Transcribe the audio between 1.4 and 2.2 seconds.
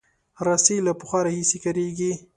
کارېږي.